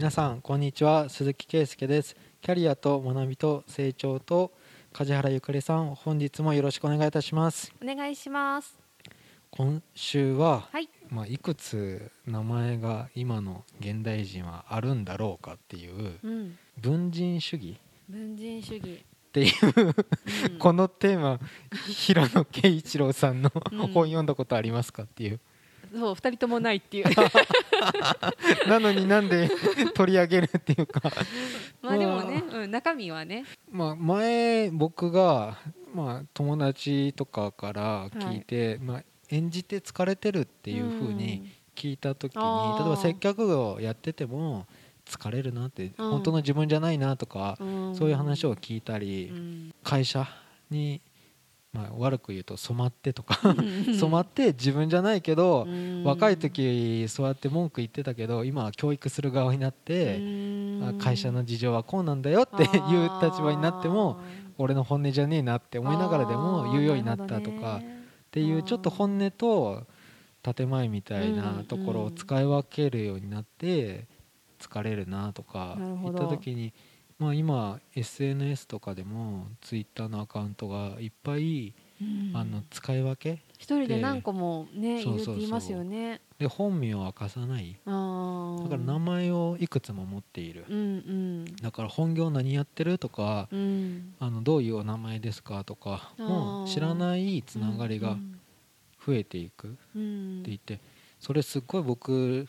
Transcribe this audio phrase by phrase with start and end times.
[0.00, 1.10] 皆さんこんにちは。
[1.10, 2.16] 鈴木圭介です。
[2.40, 4.50] キャリアと学びと成長と
[4.94, 7.70] 梶原ゆかりさん本日もよろしくお願いいたします。
[7.82, 8.78] お願いします。
[9.50, 10.88] 今週は、はい。
[11.10, 16.58] まあ、いくつ名前が今の現代人はあるんだろうかっていううん。
[16.78, 17.78] 文人主義。
[18.08, 19.52] 文人主義、っていう
[20.48, 20.56] うん。
[20.58, 21.38] このテーマ
[21.86, 23.78] 平野啓一郎さんのうん。
[23.88, 25.40] 本読んだことありますかっていう
[25.92, 27.06] そう二人ともないっていう。
[28.68, 29.50] なのになんで
[29.94, 31.02] 取り上げるっていうか。
[31.82, 33.44] まあでもね、うん、中身はね。
[33.70, 35.58] まあ、前僕が、
[35.94, 42.84] まあ、友達とかから聞いて、まあ、演じて疲れてるっていうふうに聞いた時に、あー。
[42.84, 44.66] 例えば接客業やってても
[45.06, 46.10] 疲れるなって、うん。
[46.10, 47.94] 本当の自分じゃないなとか、うん。
[47.94, 49.74] そういう話を聞いたり、うん。
[49.82, 50.26] 会社
[50.70, 51.00] に、
[51.72, 53.94] まあ、悪く言うと染まってとかうん。
[53.94, 56.02] 染まって自分じゃないけど、うん。
[56.04, 60.20] 若い時そうやって文句言ってたけど今は教育する側になって、
[60.98, 64.20] 会社の事情はこうなんだよっていう立場になっても
[64.58, 69.86] 俺の本音じゃねえなって思いながらでも言うようになったとかっていうちょっと本音と
[70.42, 74.06] 建前みたいなところを使い分けるようになって
[74.60, 76.72] 疲れるなとか言っどた時に
[77.20, 82.32] まあ今 SNS とかでも Twitter のアカウントがいっぱいうん。
[82.34, 85.44] あの使い分け一人で何個もねいそうそうそう。
[85.44, 86.22] いますよね。
[86.38, 87.72] で本名を明かさない。
[87.84, 90.64] だから名前をいくつも持っている。
[90.68, 91.44] うんうん。
[91.56, 94.14] だから本業何やってるとかうん。
[94.18, 96.72] あのどういうお名前ですかとかもあー。
[96.72, 98.16] 知らないつながりが
[99.04, 100.80] 増えていくってうん言って
[101.18, 102.48] それすっごい僕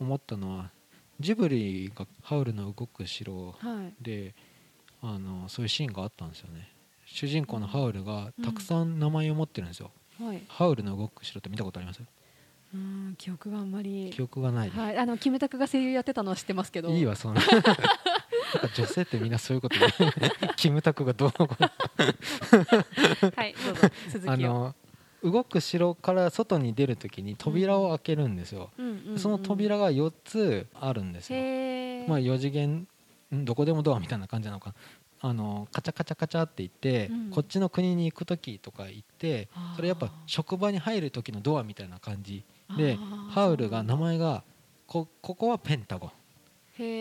[0.00, 0.70] 思ったのは
[1.20, 4.34] ジブリが「ハウルの動く城はい」で
[5.02, 6.68] あのそういうシーンがあったんですよね。
[7.06, 9.90] 主人公のハウルがたくさん名前を持ってるんですよ、
[10.20, 10.42] はい。
[10.48, 12.02] ハウルの動く城って見たことあります？
[12.72, 14.10] うん記憶があんまり。
[14.12, 14.98] 記憶がない、はい。
[14.98, 16.88] あのキムタクが声優やってたのは知ってますけど。
[16.90, 17.42] いいわそんな。
[18.74, 19.86] 女性ってみんなそういうことで
[20.56, 21.70] キムタクがどうのこうの。
[23.36, 23.88] はいどうぞ。
[24.10, 24.32] 続きを。
[24.32, 24.74] あの
[25.24, 28.70] 動く城から外に出るときに扉を開けるんですよ、
[29.16, 31.38] その扉が4つあるんですよ、
[32.06, 32.86] まあ4次元
[33.34, 34.70] んどこでもドアみたいな感じなのか。
[34.70, 34.74] な
[35.30, 37.30] あのカチャカチャカチャって言って、うん。
[37.30, 42.44] こっちの国に行く時とか行ってそれやっぱ職場に入る時のドアみたいな感じ
[42.76, 42.98] で
[43.30, 44.44] ハウルが名前が
[44.86, 46.10] こここはペンタゴン。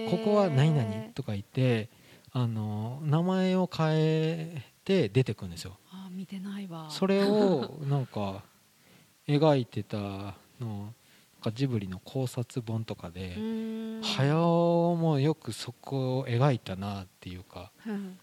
[0.10, 1.90] ここは何々とか言って
[2.32, 5.78] あの名前を変えて出てくるんですよ。
[5.92, 6.88] あ見てないわ。
[6.90, 8.44] それを なんか
[9.28, 10.94] 描いてたの
[11.42, 13.38] かジブリの考察本とかで
[14.02, 18.18] 早尾もよくそこを描いたなっていうか、うん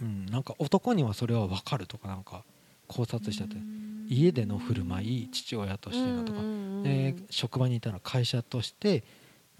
[0.00, 2.44] うん、なんか男にはそれは分かるとかなんか
[2.86, 3.82] 考察しててうん。
[4.08, 9.04] 家での振る舞い父親としてのとかうんうんうんで職場にいたら会社として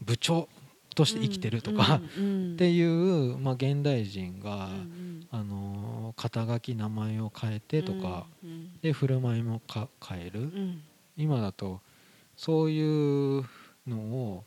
[0.00, 0.48] 部長
[0.94, 2.00] として生きてるとかっ
[2.56, 2.82] てい
[3.32, 10.82] う、まあ、現代人が、うんあの肩書き名前を変えてとか、うんで振る舞いもか変える、うん。
[11.16, 11.80] 今だと
[12.36, 13.44] そういう
[13.86, 14.44] のを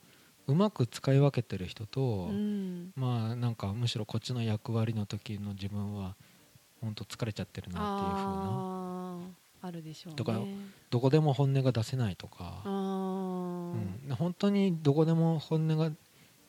[0.48, 2.92] うまく使い分けてる人と、うん。
[2.96, 6.16] まあなんかむしろこっちの役割の時の自分は
[6.82, 9.18] 本当疲れちゃってるなっていう風な。
[9.64, 10.18] あるでしょうね。
[10.18, 10.40] とか
[10.92, 15.90] どこでも本音が出せないとか、うん、本当にどこでも本音が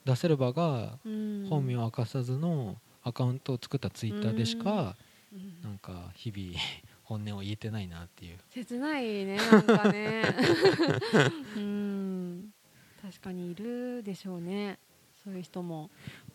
[0.06, 1.46] 出せる場がうん。
[1.50, 4.96] 本名を明かさずのアカウントを作ったツイッターでしか
[5.32, 5.60] うん。
[5.62, 6.58] なんか日々
[7.02, 8.38] 本音を言えてないなっていう。
[8.50, 10.22] 切ないねなんかね。
[11.56, 12.50] うん。
[13.02, 14.78] 確かにいるでしょうね。
[15.22, 15.90] そういう人も。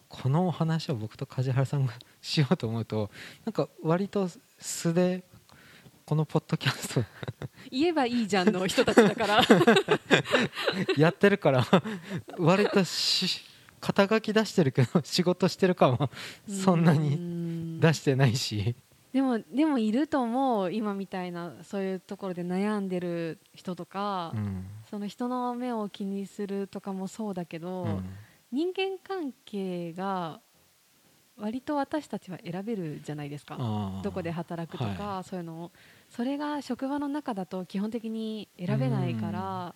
[0.09, 3.09] このお話を僕と梶原さんがしようと思うと
[3.45, 5.23] なんか割と素で
[6.05, 7.03] このポッドキャスト
[7.69, 9.41] 言えばいいじゃんの人たちだから。
[10.97, 11.65] やってるから
[12.38, 13.50] 割とし
[13.81, 16.09] 肩書き出してるけど仕事してる感は
[16.47, 18.75] そんなにに出してないし、
[19.12, 24.66] でもでもいると思う今みたいなそういうところで悩んでる人とか、うん。
[24.89, 28.10] その人の目を気にするとかもそうだけど、うん。
[28.51, 30.39] 人間関係が
[31.38, 33.57] 割と私たちは選べるじゃないですか。
[34.04, 35.72] どこで働くとか、はそういうのを。
[36.10, 39.75] それが職場の中だと基本的に選べないから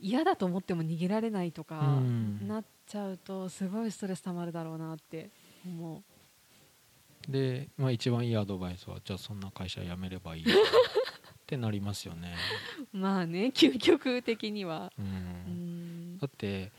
[0.00, 2.46] 嫌だと思っても逃げられないとかうん。
[2.46, 5.30] なっちゃうとすごいストレスたまるだろうなって
[5.64, 6.02] 思
[7.28, 10.46] で、まあ、一番いいアドバイスはじゃあそんな会社辞めればいい っ
[11.46, 12.34] てなりますよね、
[12.92, 14.92] うまあね究極的には。
[16.20, 16.72] だって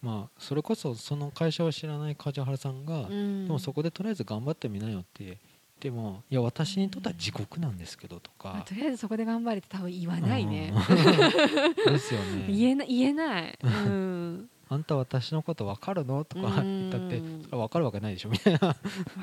[0.00, 3.46] まあそれこそその会社を知らない梶原さんが、うん。
[3.46, 5.38] でもそこでとりあえず頑張ってみなよって
[5.84, 10.72] てもいや私にとっては地獄なんですけどとか、まあとりあえずそこで頑張れって多分言わないね。
[10.74, 11.92] うん。
[11.92, 12.46] ですよね。
[12.48, 16.88] 言えな言えない、 うん、あんた私のこと分かるの?」とかうん。
[16.88, 18.76] 言ったってそれは分かるわけないでしょみたいな、わ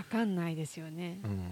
[0.09, 1.19] かんないですよね。
[1.23, 1.43] うん。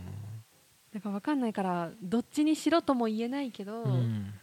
[0.94, 4.34] だからわかんないからどっちにしろとも言えないけど、うん。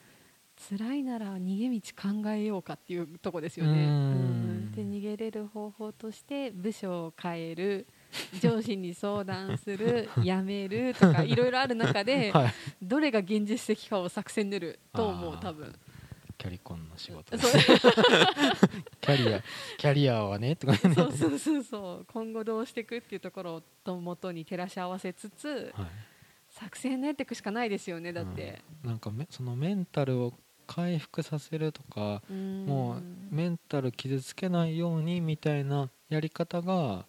[0.68, 3.72] 辛いなら逃げ道考えようかっていうとこですよね。
[3.72, 3.90] うん。
[3.90, 4.72] うん。
[4.72, 7.86] で逃げれる方法として部署を変える
[8.40, 15.74] 上司に相談する辞めるとかいろいろある中で はい、どれが現実的かを作戦練ると思う多分。
[16.38, 17.36] キャリコンの仕事。
[17.38, 19.42] キャリア
[19.78, 20.94] キャリアはねとかね。
[20.94, 22.06] そうそうそうそう。
[22.12, 25.86] 今後どうしていくっていうところをと元に照らし合わせつつはい。
[26.50, 28.90] 作戦練っていくしかないですよねだって、うん。
[28.90, 30.34] なんかめそのメンタルを
[30.66, 32.66] 回復させるとかうん。
[32.66, 37.06] もうメンタル傷つけないようにみたいなやり方が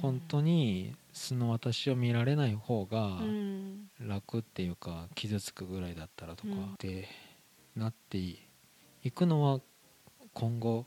[0.00, 3.88] 本当に素の私を見られない方がうん。
[4.00, 6.74] 楽っていうか傷つくぐらいだったらとかうん。
[6.78, 7.08] で
[7.76, 8.38] なってい
[9.14, 9.60] くのは
[10.34, 10.86] 今後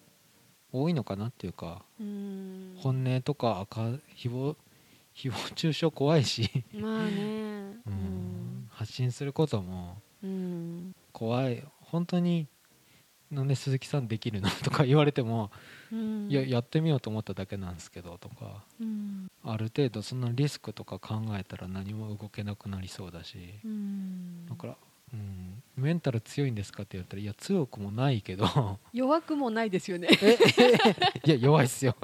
[0.71, 2.75] 多いのかなっていうかうん。
[2.77, 3.99] 本音とか赤誹
[4.31, 4.55] 謗
[5.15, 7.77] 誹謗中傷怖いし、まあね。
[7.85, 8.67] うん。
[8.69, 10.95] 発信することもうん。
[11.11, 11.63] 怖い。
[11.81, 12.47] 本当に
[13.33, 15.51] なんで鈴木さんできるのとか言われても、
[15.93, 16.27] うん。
[16.29, 19.27] いややってみようと思っただけなんですけどとかうん。
[19.43, 23.59] ある程度そのリスクとか考えたら何も動けなくなりそうだし。
[23.63, 24.45] うん。
[24.47, 24.75] だから、
[25.13, 28.47] うん、メンタル強いんですかって言ったらいや強くもないけど。
[28.91, 30.07] 弱くもないですよね。
[30.21, 30.37] え
[31.25, 31.95] いや弱いっすよ。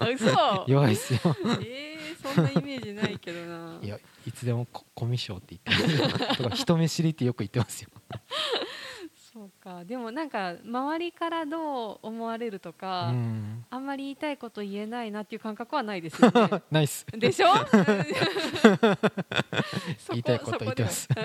[0.68, 1.20] 弱いっすよ。
[1.66, 3.80] えー、そんなイメージないけどな。
[3.82, 3.98] いや
[4.28, 6.36] いつでもココミュ障って言ってますよ。
[6.36, 7.90] とか人見知りってよく言ってますよ、
[9.70, 16.64] かでもなんか周りからどう思われるとうか、ん、あんまり言いたいこと言えないなっていう感覚はないですよね。
[16.72, 17.48] ナイスでしょ？
[20.00, 21.08] そ言いたいこと言ってます。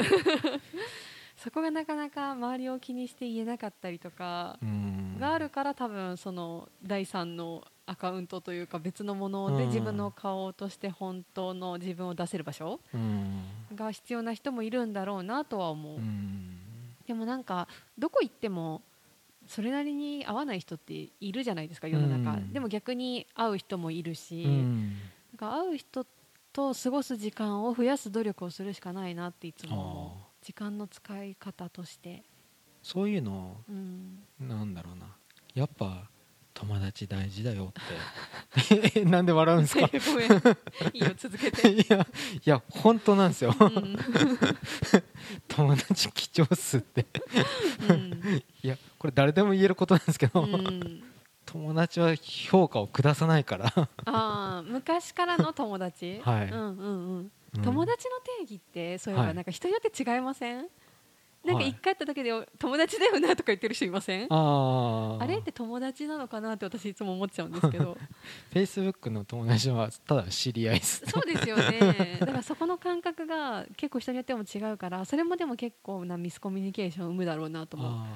[1.36, 5.16] そこがなかなか周りを気にして言えなかったりとかうん。
[5.18, 9.68] があるから多分その第三のアカウントというか別のものでうん。
[9.68, 13.42] 自分の顔として本当の自分を出せる場所うん。
[13.74, 16.53] が必要な人もいるんだろうなとは思う、うん
[17.06, 17.68] でもなんか
[17.98, 18.82] どこ行っても
[19.46, 24.96] それなりに合わない人っているじゃないですか世の中、うんでも逆に会う人もいるし、うん。
[25.32, 26.06] なんか会う人
[26.52, 32.22] と過ごす時間を増やす努力をするしかないなっていつも時間の使い方として、
[32.82, 35.06] そういうのうん、なんだろうな。
[35.54, 36.08] やっぱ
[36.54, 37.72] 友達大事だよ
[38.56, 39.00] って。
[39.00, 39.80] え なんで笑うんですか？
[40.92, 42.06] いいよ続けて、 いやい
[42.44, 43.54] や本当なんですよ。
[43.58, 43.96] うん。
[45.48, 47.06] 友達貴重っすって。
[47.88, 48.42] うん。
[48.62, 51.02] いやこれ誰でも言えることなんですけど、うん。
[51.46, 53.72] 友達は評価を下さないから、
[54.06, 56.48] あー昔からの友達、はい。
[56.50, 57.32] うんうんうん。
[57.56, 57.62] うん。
[57.62, 59.34] 友達の定義ってそういえばはい。
[59.34, 60.66] なんか人によって違いません、
[61.44, 61.70] なんかはい。
[61.70, 64.26] 一回会っただけで友達だよなとか言ってる人いません？
[64.30, 67.96] ああれって友達なのかなって私いつも思っちゃうんですけど。
[68.52, 71.02] フェイスブックの友達はただ知り合いです。
[71.06, 72.16] そうですよね。
[72.20, 77.92] だからそこの感覚が結構人によっても違うからそれもでも結構なミスコミュニケーションを生むだろうなと思う。
[77.92, 78.06] あ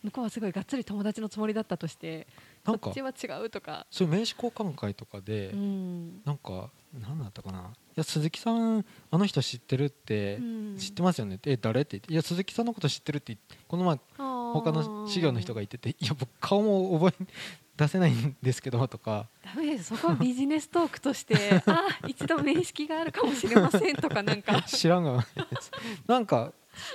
[0.00, 3.86] 向こうはすごいがっつり友達のつもりだったとしてーなんかこっちは違うとか。
[3.90, 6.22] そういう名刺交換会とかで、うん。
[6.24, 7.58] なんか何だったかな。
[7.60, 7.62] い
[7.96, 10.76] や鈴木さんあの人知ってるって、うん。
[10.76, 11.36] 知ってますよね。
[11.36, 12.12] ってえ誰って言って。
[12.12, 13.36] いや鈴木さんのこと知ってるって
[13.66, 17.26] この前他の資料の人が言ってていや僕顔も覚え
[17.76, 19.28] 出せないんですけどとか。
[19.42, 19.96] ダメです。
[19.96, 24.62] そこはビジネストークとして あ一度面識があるかもしれませんとかなんか。
[24.62, 25.26] 知らんが
[26.06, 26.52] なんか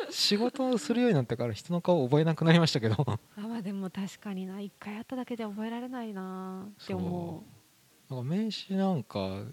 [0.09, 2.95] 仕事をするようになってから人の顔覚えなくなりましたけど。
[3.37, 7.43] あまあでも確かにな一回会っただけで覚えられないなって思
[8.09, 8.13] う。
[8.13, 9.43] なんか名刺なんか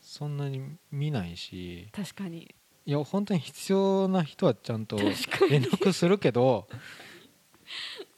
[0.00, 1.88] そんなに見ないし。
[1.92, 2.54] 確かに。
[2.86, 6.66] いや本当に必要な人はちゃんと連絡するけど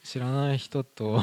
[0.04, 1.22] 知らない人と、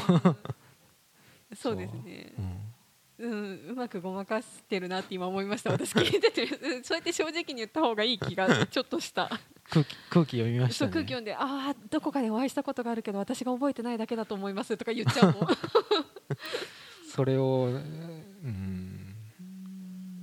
[1.56, 2.34] そうですね。
[2.38, 2.42] う。
[2.42, 2.74] ん。
[3.20, 5.72] うん、うまくごまかしてるなって今思いました。
[5.72, 6.44] 私聞いてて。
[6.44, 9.30] う んそうやって正直に言った方がいい気がちょっとした
[9.70, 10.92] 空気空気読みましたね。
[10.92, 15.48] 空気読んでああどこかでお会いしたことがあるけど私が覚えてないだけだと思いますとか言っちゃうもん。
[17.10, 19.16] それをうん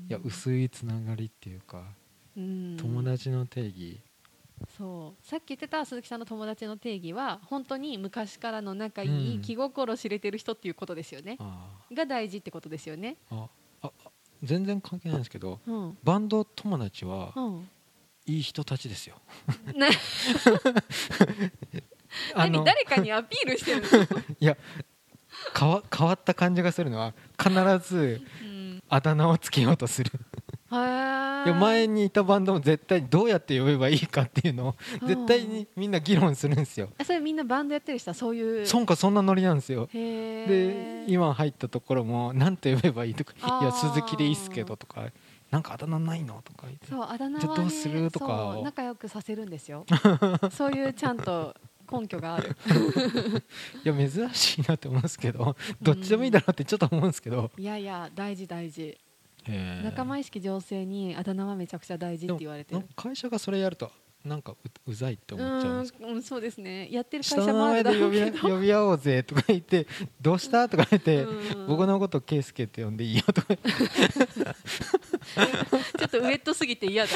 [0.09, 1.85] いや薄いつながりっていうか
[2.37, 2.77] うん。
[2.79, 4.01] 友達の定義。
[4.79, 5.27] そう。
[5.27, 11.37] さっき言ってた鈴木さんの友達の定義は本当に昔からの仲いい、うん気心知れてる人っていうことですよね。
[11.39, 13.17] あが大事ってことですよね。
[13.31, 13.49] あ
[13.83, 14.11] ああ
[14.43, 15.99] 全然関係ないんですけどうん。
[16.03, 17.69] バンド友達はうん
[18.27, 19.17] いい人たちですよ。
[22.37, 23.89] 何誰かにアピールしてるの、
[24.41, 24.57] いや
[25.59, 27.53] 変わ変わった感じがするのは必
[27.89, 30.13] ずうん、あだ名をつけようとする。
[30.71, 34.75] 前にいたバンドも絶対にどうやって呼べばいいかっていうのを
[35.07, 36.89] 絶対にみんな議論するんですよ。
[37.05, 38.11] それみんなバンドやってる人？
[38.11, 38.67] はそういう。
[38.67, 39.89] そんかそんなノリなんですよ。
[39.93, 43.63] へでえ今入ったところも何て呼べばいいとか「あー。
[43.63, 45.07] いや鈴木でいいっすけど」とか
[45.55, 46.89] 「なんかあだ名ないの?」とか言って。
[46.89, 48.11] そうあだ名はねどうする？
[48.11, 48.59] とか。
[48.65, 49.87] 仲良くさせるんですよ。
[50.51, 51.55] そういうちゃんと
[51.91, 52.57] 根拠がある。
[53.85, 58.99] いや珍しいなって思うんですけどどっちでもいいだろうってちょっと思うんですけど、いやいや大事大事。
[59.85, 62.85] 仲間意識醸成にあだ名はめちゃくちゃ大事って言われてる。
[62.97, 63.93] 会社がそれやると
[64.25, 64.53] なんか
[64.87, 66.89] ううざいってう思っちゃうんですうんそうですね。
[66.91, 69.87] やってる下会社もあるだの名前で呼びろうけど呼び合おうぜとか言って
[70.23, 73.49] 「どうした?」とか言ってうん「僕のこと圭介って呼んでいいよ」とか
[75.99, 77.11] ちょっとウエットすぎて嫌だ、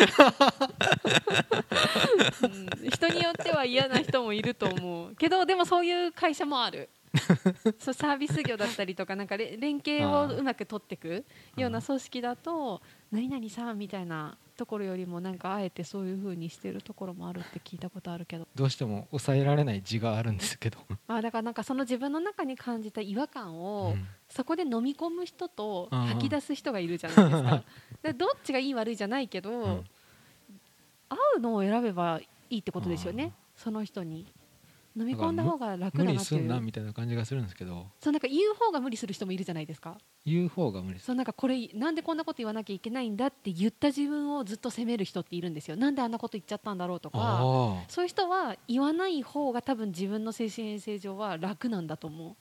[2.43, 5.15] うん、人によっては嫌な人もいると思う。
[5.17, 6.89] けどでもそういう会社もある。
[7.79, 11.25] そうサービス業だったりとかなんかれ連携をうまく取っていく
[11.57, 18.47] ような組織だと「何々さん」みたいなところよりもなんかあえてそういう風にしてるところもあるって聞いたことあるけど。
[18.55, 27.65] どうしても抑えられない字があるんですけど、まあだからなんかその自分の中に感じた違和感を、うんそこで飲み込む人と吐き出す人がいるじゃないですか。
[28.03, 29.85] でどっちがいい悪いじゃないけど、ん
[31.11, 34.27] 合うのを選べばいいってことですよね、うんその人に。
[34.97, 36.61] 飲み込んだ方が楽無だなってい理すんなう。
[36.61, 39.97] みたいな感じがするんですけどそうなんか言う方が無理する人もいるじゃないですか。
[40.27, 45.77] 言う方が無理そうなんかこれなんでこんなこと言わなきゃいけないんだって言った自分をずっと責める人っているんですよ。
[45.77, 47.19] なんであんなこと言っちゃったんだろうとか。
[47.21, 52.37] あそういう人は言わない方が多分自分の精神衛生上は楽なんだと思う。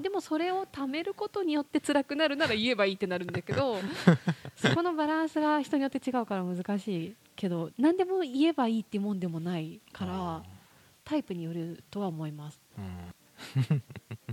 [0.00, 3.78] でもそれを貯めることによって辛くなるなら言えばいいってなるんだけど
[4.56, 10.42] そこのバランスが人によって違うから難しいけど何でも言えばいいってもんでもないから
[11.04, 12.60] タイプによるとは思います。
[12.76, 13.82] うん。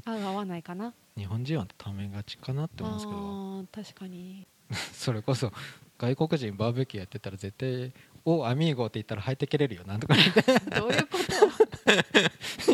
[0.06, 0.94] 合う合わないかな。
[1.16, 3.84] 日本人はためがちかなって思うんですけど。
[3.94, 4.46] 確かに。
[4.94, 5.52] それこそ
[5.98, 7.94] 外国人バーベキューやってたら絶対
[8.26, 9.84] 「おアミーゴ」って言ったら入ってけれるよ。
[9.86, 10.16] なんとか
[10.78, 11.96] どういうこと？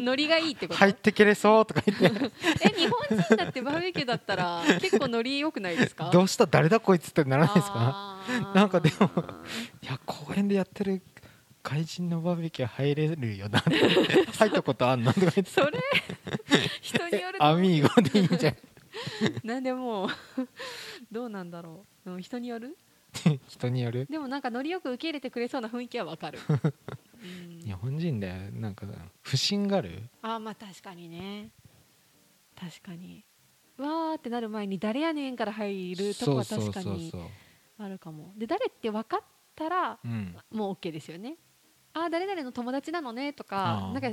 [0.01, 2.05] ノリがいいってこと、入ってけれそうとか言って。
[2.65, 6.09] え日本人だってバーベキューだったら結構ノリ良くないですか？
[6.11, 6.45] どうした？
[6.47, 8.19] 誰だこいつってならないですか？
[8.55, 9.09] なんかでも
[9.81, 11.01] いや公園でやってる
[11.63, 13.59] 外人のバーベキュー入れるよな
[14.39, 15.43] 入ったことあんのとか言って。
[15.45, 15.71] それ
[16.81, 18.55] 人によるアミーゴでいいんじゃん。
[19.47, 20.09] なんでも
[21.11, 22.19] どうなんだろう。
[22.19, 22.77] 人による？
[23.47, 24.07] 人による？
[24.09, 26.73] でもなんかノリよく受け入れてくれそうな雰囲気はわかる、うん
[27.21, 28.87] 日本人でなんか
[29.21, 30.09] 不審がる？
[30.21, 31.49] あーまあ確かにね。
[32.59, 33.23] 確かに。
[33.77, 37.13] わーってなる前に誰やねんから入るとこは確かに
[37.77, 38.33] あるかも。
[38.37, 39.19] で誰って分かっ
[39.55, 40.35] たらうん。
[40.51, 41.37] もう OK ですよね。
[41.93, 44.09] あー誰々の友達なのねとかなんか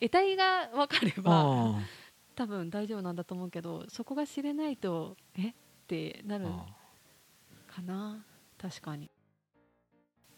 [0.00, 1.22] 得体が分かれば
[1.76, 1.80] あ
[2.34, 5.48] 多分大丈夫なんだと思うけどそこが知れないとえ？
[5.48, 5.52] っ
[5.86, 6.66] てなるあ
[7.66, 8.24] かな。
[8.60, 9.10] 確かに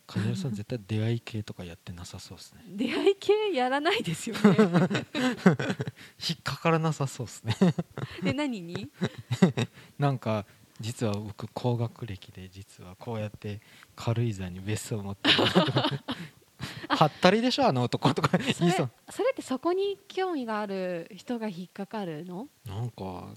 [0.06, 2.62] 金谷さん絶対出会い系とかやってなさそうですね。
[2.76, 4.42] 出会い系やらないですよね。
[6.28, 7.56] 引っかからなさそうですね。
[8.22, 8.88] で何に？
[9.98, 10.44] なんか
[10.80, 13.60] 実は僕高学歴で実はこうやって
[13.96, 15.36] 軽井沢に別荘を持ってる
[16.88, 18.30] はったりでしょあの男とか。
[18.30, 22.48] それそれってそこに興味がある人が引っかかるの？
[22.66, 23.28] なんか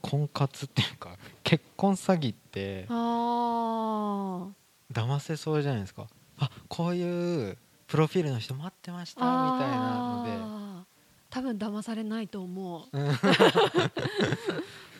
[0.00, 4.48] 婚活っていうか結婚詐欺ってあ
[4.94, 6.06] 騙せそうじゃないですか。
[6.38, 10.84] あこういうプロフィールの人待ってましたみあたいなので。
[11.30, 12.96] 多分騙されないと思う。
[12.96, 13.10] う ん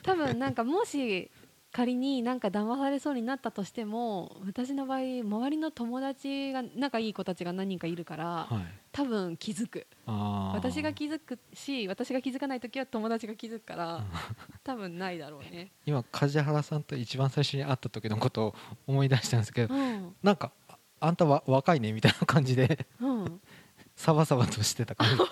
[0.03, 1.31] 多分なんかもし
[1.77, 8.65] 仮になんか騙されそうになったとしても私の場合周りの友達が仲いい子たちが何人かいるからはい。
[8.93, 9.89] 多分気づく。
[10.07, 14.05] 私が気づくし私が気づかない時は友達が気づくからうん
[14.63, 15.73] 多分ないだろうね。
[15.85, 18.55] 今梶原さんと一番最初に会った時のことを
[18.87, 20.15] 思い出したんですけどうん。
[20.23, 23.41] なんかああんたは若いねみたいな感じでうん。
[23.97, 25.23] サバサバとしてた感じ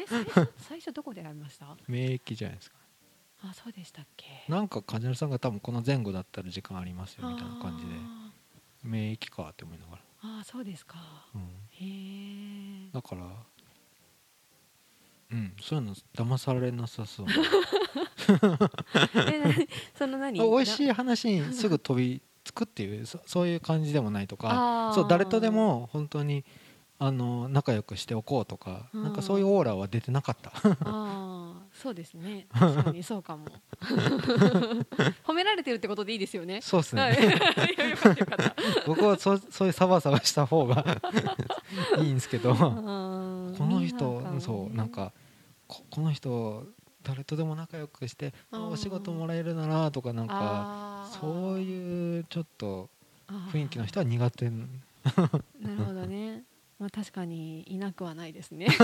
[0.00, 1.76] え最初 最初どこで会いました？
[1.88, 2.76] 免疫じゃないですか
[3.42, 4.26] あそうでしたっけ？
[4.48, 7.92] なんか梶原さんが多分この前後だったら時間ありますよみたいな感じで。
[7.94, 8.30] あ
[8.82, 10.96] 免疫かって思いながら、ーあーそうですか。
[11.34, 11.40] うん、
[11.70, 13.26] へえだから
[15.30, 17.26] うんそういうの騙されなさそう。
[19.30, 19.50] えな
[19.96, 20.38] その何？
[20.40, 26.44] 美味しいい話にすぐ飛びつくっていうそそういう感じでもないとかそう誰とでも本当に
[26.98, 29.02] あの仲良くしておこうとかうん。
[29.04, 30.50] なんかそういうオーラは出てなかった。
[30.50, 30.54] あ
[30.84, 31.47] あ
[31.80, 32.46] そうですね。
[32.58, 33.46] 確かにそうかも。
[35.24, 36.60] 褒められてるってことでいいですよね。
[36.60, 37.38] そうですね、
[38.86, 40.84] 僕はそうそういうサバサバした方が
[41.98, 42.54] いいんですけど。
[42.54, 45.12] ここの人そうなんか
[45.66, 46.66] ここの人
[47.02, 52.88] 誰とでも仲良くしてお仕事もらえるならとかなんかそういうちょっと
[53.52, 54.50] 雰囲気の人は苦手。
[54.50, 56.42] なるほどね。
[56.78, 58.68] まあ確かにいなくはないですね。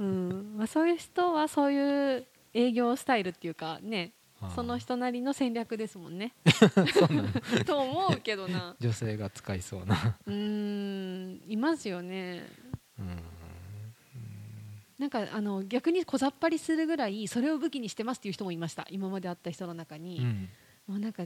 [0.00, 4.12] うん、まあそういう人はそういう営業スタイルっていうかね、
[4.54, 6.34] その人なりの戦略ですもんね。
[7.66, 8.74] と思うけどな。
[8.80, 12.46] 女性が使いそうなうーん、いますよね。
[12.98, 13.22] うん
[14.98, 18.84] なんかあの逆に小ざっぱりするぐらいそれを武器にしてますっていう人もいました。
[18.90, 20.48] 今まで会った人の中に、うん
[20.88, 21.24] もうなんか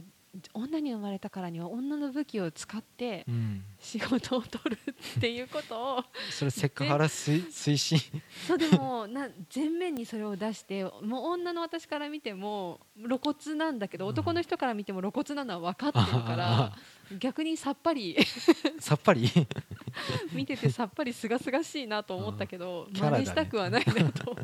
[0.53, 3.63] 女に生まれたからには女の武器を使ってうん。
[3.79, 4.79] 仕事を取る
[5.17, 7.99] っていうことを それセクハラ推推進
[8.47, 14.11] そうでもな全面にそれを出してもう女の私から見ても露骨なんだけどうん。
[14.11, 16.75] 男の人から見ても露骨なのは分かってるからあ
[17.19, 18.17] 逆にさっぱり。
[18.79, 19.29] さっぱり？
[20.33, 24.35] 見ててさっぱりすがすがしいなと思ったけど真似したくはないなと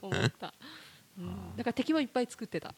[0.00, 0.54] 思った、
[1.18, 1.56] うん。
[1.56, 2.74] だから敵もいっぱい作ってた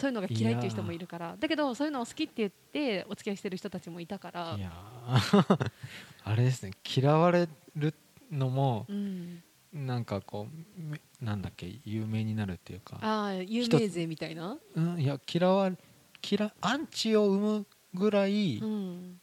[0.00, 1.36] そういうのが嫌いっていう人もいるから。
[1.38, 4.54] だけどそういうのを好きって言ってお付き合いしてる人たちもいたから。
[4.56, 5.70] いやー。
[6.24, 6.72] あれですね。
[6.84, 7.94] 嫌われる
[8.30, 9.42] のもうん、
[9.72, 12.98] なんかこうめなんだっけ有名になるっていうか。
[13.02, 15.70] ああ有名税みたいな、うん、いや嫌わ
[16.28, 19.20] 嫌アンチを生むぐらい、ううん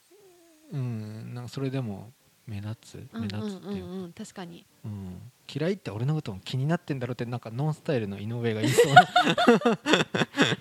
[0.73, 2.11] ん、なんかそれでも
[2.47, 3.07] 目立つ？
[3.13, 4.65] うん目立つっていうか、うんうんうん確かに。
[4.85, 5.31] うん。
[5.49, 9.07] 嫌いって俺のことも気になってんだろうってなんかノンスタイルの井上が言いそうな。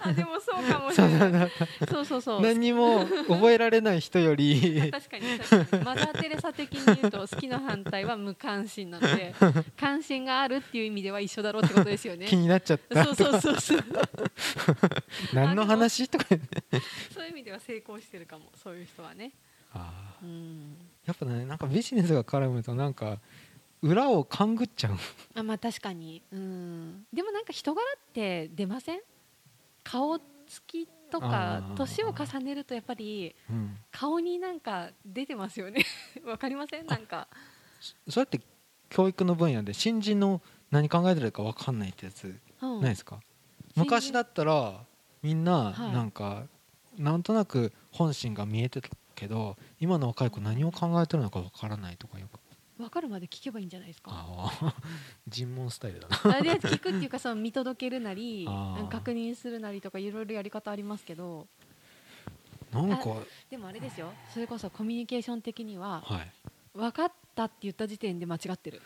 [0.00, 1.50] あでもそうかもしれない。
[1.90, 2.40] そうそうそう。
[2.40, 4.90] 何にも覚えられない人より。
[4.92, 5.38] 確かに。
[5.40, 9.34] 確かにマザー・テレサ的に言うと好きの反対は無関心なので
[9.76, 12.26] 関心があるっていう意味では一緒だろうってことですよね。
[12.26, 13.04] 気になっちゃった。
[13.04, 13.84] そうそうそうそう。
[15.34, 16.08] 何の話？
[16.08, 16.26] とか
[17.12, 19.32] そういう意味では成功してるかもそういう人はね。
[19.72, 20.24] あー。
[20.24, 20.76] うん
[21.06, 23.18] やっぱねなんかビジネスが絡むとなんか
[23.82, 24.96] 裏を勘ぐっちゃう。
[25.34, 26.22] あまあ確かに。
[26.32, 27.06] うん。
[27.12, 29.00] でもなんか人柄って出ません？
[29.84, 33.76] 顔つきとか年を重ねるとやっぱりうん。
[33.92, 35.84] 顔になんか出てますよね。
[36.24, 36.86] わかりません？
[36.86, 37.28] なんか。
[38.08, 38.40] そうやって
[38.88, 42.80] 教育の分野で新人の何考えてるか分かんないってやつうん。
[42.80, 43.20] ないですか、
[43.74, 43.84] 新人。
[43.84, 44.80] 昔だったら
[45.22, 45.92] みんなはい。
[45.92, 46.44] なんか、
[46.98, 52.38] なんとなく本心が見えてたけど今の若い子何を考えてるのか分からないとかよく。
[52.78, 54.10] 分かるまで聞けばいいんじゃないですか？
[54.12, 54.74] ああ。
[55.26, 56.16] 尋問スタイルだな。
[56.16, 58.46] 聞くっていうかその見届けるなり
[58.90, 61.48] 確認するなりとかいろいろやり方ありますけど。
[62.72, 63.04] なんか。
[63.50, 64.12] でもあれですよ。
[64.32, 66.32] それこそコミュニケーション的にははい。
[66.74, 68.82] 分かったって言った時点で間違ってる。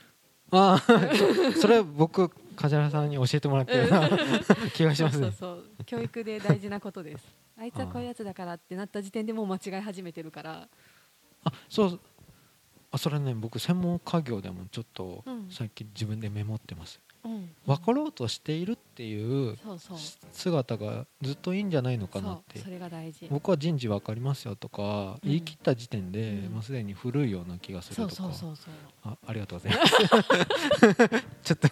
[0.53, 0.79] ああ。
[0.81, 2.31] そ それ僕
[2.61, 4.09] 梶原さんに教えてもらってるような
[4.75, 5.33] 気がしますね。
[5.33, 7.25] そうそう教育で大事なことです。
[7.59, 10.69] あいつはこういうやつだからってなった時点でもう間違い始めてるから。
[11.45, 12.01] あそう。
[12.93, 15.49] あそれね僕専門家業でもちょっとうん。
[15.51, 17.10] 最近自分でメモってます、うん
[17.67, 19.57] 分かろうとしているっていう
[20.33, 22.59] 姿がずっといいんじゃないのかなって。
[22.59, 23.29] そうそれが大事。
[23.31, 25.29] 僕は人事分かりますよとか、うん。
[25.29, 26.53] 言い切った時点で、うん。
[26.55, 28.31] もうすでに古いような気がするとか。
[29.05, 29.97] あありがとうございます。
[31.45, 31.69] ちょっと。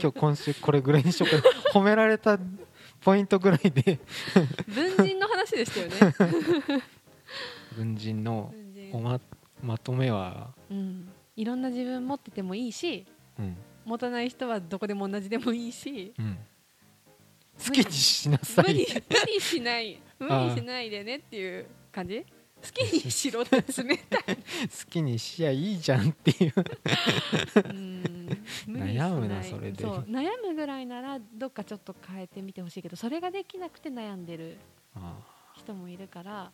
[0.00, 1.78] 今日今週これぐらいにしようか。
[1.78, 2.38] 褒められた
[3.00, 4.00] ポイントぐらいで。
[4.68, 6.82] 文人の話でしたよね。
[7.76, 8.52] 文人の
[8.92, 9.20] おま
[9.62, 13.13] まとめは、うん、いろんな自分持っててもいいしうん
[13.84, 16.38] 持たない人はどこでも同じでもいいしうん、
[17.64, 18.64] 好きにしなさい。
[18.66, 22.24] 無理無理しない無理しないでねっていう感じ？
[22.64, 23.62] 好きにしろって冷
[23.98, 24.36] たい。
[24.66, 26.54] 好きにしやいいじゃんっていう。
[28.66, 29.82] 悩むなそれで。
[29.82, 34.56] そう悩むぐらいならどっかちょっと変えてみてほしいけどそれができなくて悩んでる
[34.94, 35.18] あ
[35.54, 36.52] 人もいるから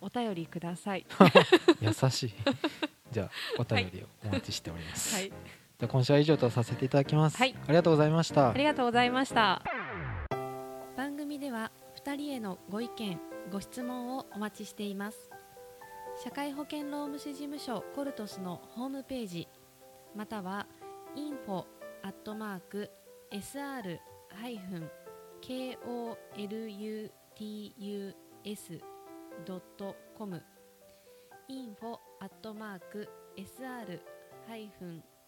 [0.00, 1.06] お便りください。
[1.08, 2.32] ー 優しい。
[3.12, 5.32] じゃあお便りをお待ちしております、はい
[5.78, 7.54] じゃあ今週は以上とさせていただきます、はい。
[7.56, 8.50] ありがとうございました。
[8.50, 9.62] ありがとうございました。
[10.96, 11.70] 番組では
[12.04, 13.20] 2人へのご意見
[13.52, 15.30] ご質問をお待ちしています。
[16.24, 19.46] 社会保険労務士事務所コルトスのホームページ
[20.16, 20.66] または
[21.14, 21.64] info
[22.02, 22.90] アットマーク
[23.30, 24.00] sr
[24.34, 24.90] ハイフン
[25.40, 27.12] kolutus
[29.46, 30.42] ドットコム
[31.48, 32.52] info アット